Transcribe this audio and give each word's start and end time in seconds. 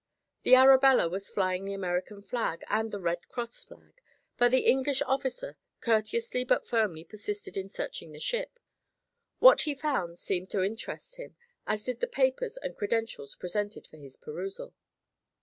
The 0.41 0.55
Arabella 0.55 1.07
was 1.07 1.29
flying 1.29 1.63
the 1.63 1.75
American 1.75 2.23
flag 2.23 2.63
and 2.69 2.89
the 2.89 2.99
Red 2.99 3.27
Cross 3.27 3.65
flag, 3.65 4.01
but 4.35 4.49
the 4.49 4.65
English 4.65 5.03
officer 5.05 5.59
courteously 5.79 6.43
but 6.43 6.65
firmly 6.67 7.03
persisted 7.03 7.55
in 7.55 7.69
searching 7.69 8.11
the 8.11 8.19
ship. 8.19 8.59
What 9.37 9.61
he 9.61 9.75
found 9.75 10.17
seemed 10.17 10.49
to 10.49 10.63
interest 10.63 11.17
him, 11.17 11.35
as 11.67 11.83
did 11.83 11.99
the 11.99 12.07
papers 12.07 12.57
and 12.57 12.75
credentials 12.75 13.35
presented 13.35 13.85
for 13.85 13.97
his 13.97 14.17
perusal. 14.17 14.73